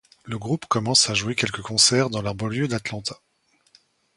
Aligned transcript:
Le 0.25 0.39
groupe 0.39 0.65
commence 0.65 1.11
à 1.11 1.13
jouer 1.13 1.35
quelques 1.35 1.61
concerts 1.61 2.09
dans 2.09 2.23
la 2.23 2.33
banlieue 2.33 2.67
d'Atlanta. 2.67 3.15